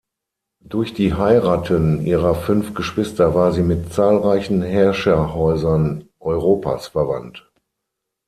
Durch 0.63 0.95
die 0.95 1.13
Heiraten 1.13 2.03
ihrer 2.07 2.33
fünf 2.33 2.73
Geschwister 2.73 3.35
war 3.35 3.51
sie 3.51 3.61
mit 3.61 3.93
zahlreichen 3.93 4.63
Herrscherhäusern 4.63 6.09
Europas 6.17 6.87
verwandt. 6.87 7.47